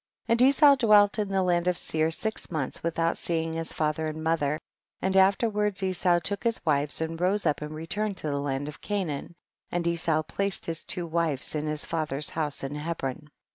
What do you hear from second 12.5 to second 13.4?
in Hebron.